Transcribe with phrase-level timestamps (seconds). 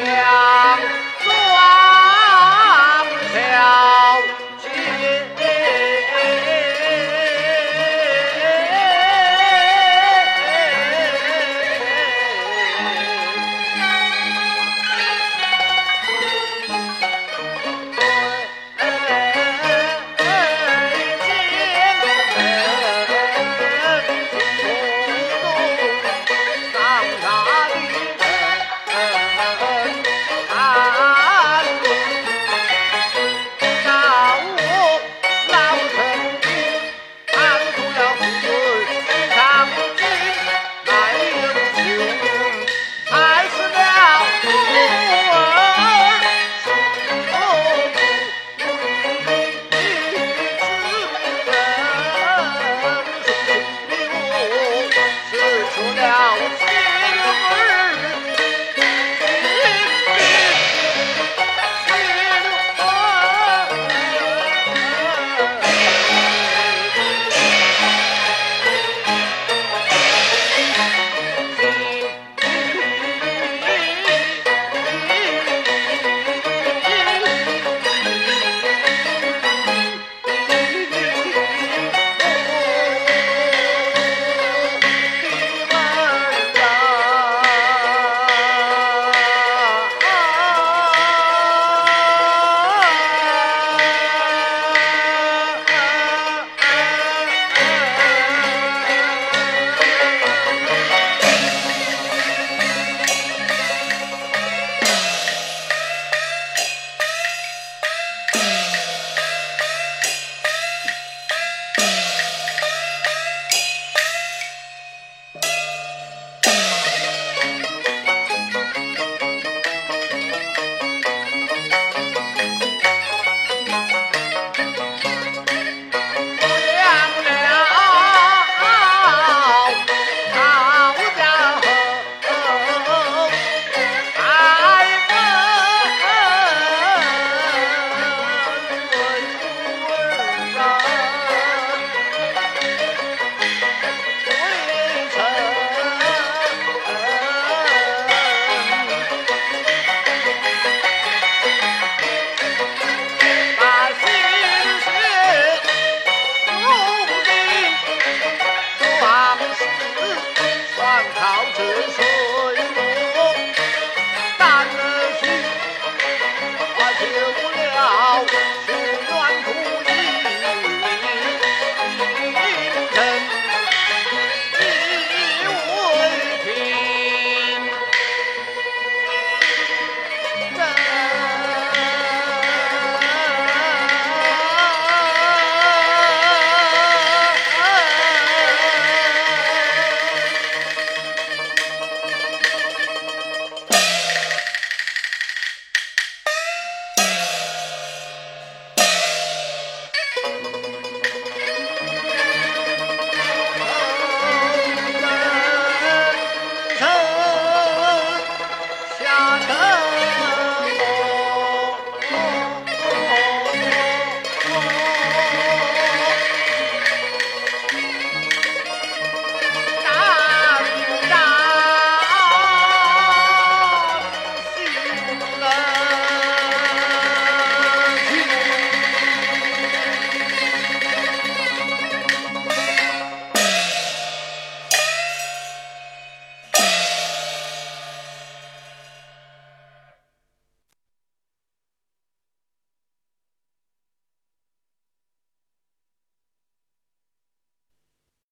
[0.00, 0.97] 亮